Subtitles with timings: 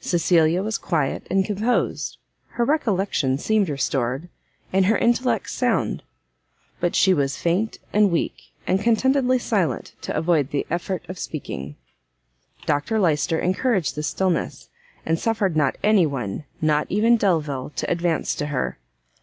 [0.00, 2.16] Cecilia was quiet and composed,
[2.52, 4.30] her recollection seemed restored,
[4.72, 6.02] and her intellects sound:
[6.80, 11.76] hut she was faint and weak, and contentedly silent, to avoid the effort of speaking.
[12.64, 14.70] Dr Lyster encouraged this stillness,
[15.04, 18.78] and suffered not anyone, not even Delvile, to advance to her.